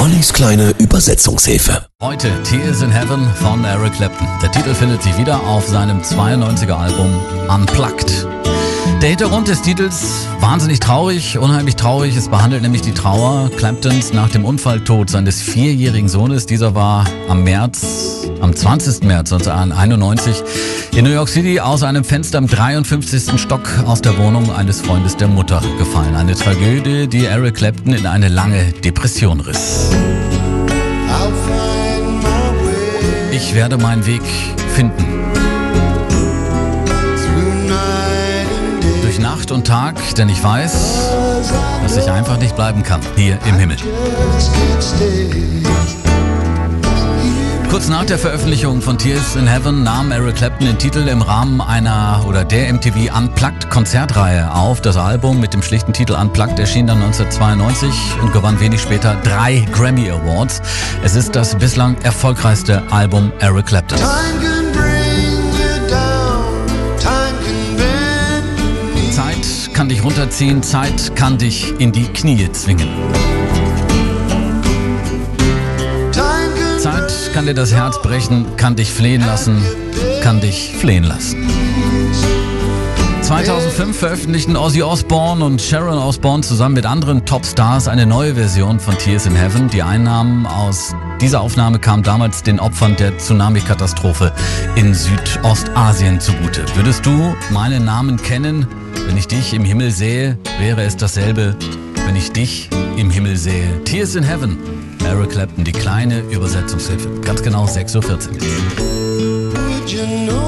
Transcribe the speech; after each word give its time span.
Ollis 0.00 0.32
kleine 0.32 0.72
Übersetzungshilfe. 0.78 1.84
Heute 2.00 2.30
Tears 2.42 2.80
in 2.80 2.90
Heaven 2.90 3.28
von 3.34 3.62
Eric 3.66 3.92
Clapton. 3.92 4.26
Der 4.42 4.50
Titel 4.50 4.72
findet 4.72 5.02
sich 5.02 5.18
wieder 5.18 5.38
auf 5.46 5.68
seinem 5.68 6.00
92er 6.00 6.72
Album 6.72 7.20
Unplugged. 7.50 8.26
Der 9.00 9.08
Hintergrund 9.08 9.48
des 9.48 9.62
Titels 9.62 10.26
wahnsinnig 10.40 10.78
traurig, 10.78 11.38
unheimlich 11.38 11.74
traurig. 11.74 12.14
Es 12.16 12.28
behandelt 12.28 12.60
nämlich 12.60 12.82
die 12.82 12.92
Trauer 12.92 13.50
Claptons 13.56 14.12
nach 14.12 14.28
dem 14.28 14.44
Unfalltod 14.44 15.08
seines 15.08 15.40
vierjährigen 15.40 16.10
Sohnes. 16.10 16.44
Dieser 16.44 16.74
war 16.74 17.06
am 17.26 17.42
März, 17.42 18.28
am 18.42 18.54
20. 18.54 19.04
März 19.04 19.32
1991 19.32 20.42
in 20.94 21.04
New 21.04 21.12
York 21.12 21.30
City 21.30 21.60
aus 21.60 21.82
einem 21.82 22.04
Fenster 22.04 22.36
im 22.36 22.46
53. 22.46 23.40
Stock 23.40 23.66
aus 23.86 24.02
der 24.02 24.18
Wohnung 24.18 24.52
eines 24.52 24.82
Freundes 24.82 25.16
der 25.16 25.28
Mutter 25.28 25.62
gefallen. 25.78 26.14
Eine 26.14 26.34
Tragödie, 26.34 27.06
die 27.06 27.24
Eric 27.24 27.54
Clapton 27.54 27.94
in 27.94 28.06
eine 28.06 28.28
lange 28.28 28.72
Depression 28.84 29.40
riss. 29.40 29.92
Ich 33.32 33.54
werde 33.54 33.78
meinen 33.78 34.04
Weg 34.04 34.22
finden. 34.74 35.49
Nacht 39.50 39.58
und 39.58 39.66
Tag, 39.66 40.14
denn 40.14 40.28
ich 40.28 40.42
weiß, 40.42 41.10
dass 41.82 41.96
ich 41.96 42.08
einfach 42.08 42.38
nicht 42.38 42.54
bleiben 42.54 42.84
kann 42.84 43.00
hier 43.16 43.36
im 43.48 43.56
Himmel. 43.56 43.76
Kurz 47.68 47.88
nach 47.88 48.04
der 48.04 48.18
Veröffentlichung 48.18 48.80
von 48.80 48.96
Tears 48.96 49.34
in 49.34 49.48
Heaven 49.48 49.82
nahm 49.82 50.12
Eric 50.12 50.36
Clapton 50.36 50.66
den 50.66 50.78
Titel 50.78 51.08
im 51.08 51.22
Rahmen 51.22 51.60
einer 51.60 52.24
oder 52.28 52.44
der 52.44 52.72
MTV 52.72 53.16
Unplugged 53.16 53.70
Konzertreihe 53.70 54.54
auf. 54.54 54.80
Das 54.80 54.96
Album 54.96 55.40
mit 55.40 55.52
dem 55.52 55.62
schlichten 55.62 55.92
Titel 55.92 56.12
Unplugged 56.12 56.58
erschien 56.58 56.86
dann 56.86 57.02
1992 57.02 57.90
und 58.22 58.32
gewann 58.32 58.60
wenig 58.60 58.80
später 58.80 59.16
drei 59.24 59.66
Grammy 59.72 60.10
Awards. 60.10 60.62
Es 61.02 61.16
ist 61.16 61.34
das 61.34 61.56
bislang 61.56 61.96
erfolgreichste 62.02 62.82
Album 62.90 63.32
Eric 63.40 63.66
Clapton. 63.66 63.98
Kann 69.80 69.88
dich 69.88 70.04
runterziehen, 70.04 70.62
Zeit 70.62 71.16
kann 71.16 71.38
dich 71.38 71.72
in 71.80 71.90
die 71.90 72.04
Knie 72.04 72.52
zwingen. 72.52 72.86
Zeit 76.78 77.30
kann 77.32 77.46
dir 77.46 77.54
das 77.54 77.72
Herz 77.72 78.02
brechen, 78.02 78.44
kann 78.58 78.76
dich 78.76 78.92
flehen 78.92 79.24
lassen, 79.24 79.56
kann 80.22 80.38
dich 80.42 80.74
flehen 80.78 81.04
lassen. 81.04 81.48
2005 83.30 83.96
veröffentlichten 83.96 84.56
Ozzy 84.56 84.82
Osbourne 84.82 85.44
und 85.44 85.62
Sharon 85.62 85.98
Osbourne 85.98 86.42
zusammen 86.42 86.74
mit 86.74 86.84
anderen 86.84 87.24
Topstars 87.24 87.86
eine 87.86 88.04
neue 88.04 88.34
Version 88.34 88.80
von 88.80 88.98
Tears 88.98 89.24
in 89.24 89.36
Heaven. 89.36 89.70
Die 89.70 89.84
Einnahmen 89.84 90.46
aus 90.46 90.96
dieser 91.20 91.40
Aufnahme 91.40 91.78
kamen 91.78 92.02
damals 92.02 92.42
den 92.42 92.58
Opfern 92.58 92.96
der 92.96 93.16
Tsunami-Katastrophe 93.16 94.32
in 94.74 94.94
Südostasien 94.94 96.18
zugute. 96.18 96.64
Würdest 96.74 97.06
du 97.06 97.36
meinen 97.50 97.84
Namen 97.84 98.20
kennen? 98.20 98.66
Wenn 99.06 99.16
ich 99.16 99.28
dich 99.28 99.54
im 99.54 99.64
Himmel 99.64 99.92
sehe, 99.92 100.36
wäre 100.58 100.82
es 100.82 100.96
dasselbe, 100.96 101.54
wenn 102.06 102.16
ich 102.16 102.32
dich 102.32 102.68
im 102.96 103.10
Himmel 103.12 103.36
sehe. 103.36 103.84
Tears 103.84 104.16
in 104.16 104.24
Heaven. 104.24 104.58
Eric 105.04 105.30
Clapton, 105.30 105.62
die 105.62 105.70
kleine 105.70 106.18
Übersetzungshilfe. 106.32 107.20
Ganz 107.20 107.44
genau 107.44 107.64
6.14 107.64 108.30
Uhr. 110.32 110.39